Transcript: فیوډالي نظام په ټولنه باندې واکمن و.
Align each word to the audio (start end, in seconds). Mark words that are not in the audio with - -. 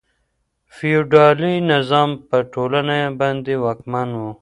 فیوډالي 0.75 1.53
نظام 1.71 2.09
په 2.27 2.37
ټولنه 2.53 2.97
باندې 3.19 3.53
واکمن 3.63 4.09
و. 4.19 4.23